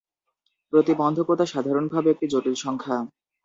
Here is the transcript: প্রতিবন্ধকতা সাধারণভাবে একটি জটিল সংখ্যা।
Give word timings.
প্রতিবন্ধকতা 0.73 1.45
সাধারণভাবে 1.45 2.07
একটি 2.11 2.25
জটিল 2.27 2.55
সংখ্যা। 2.55 2.97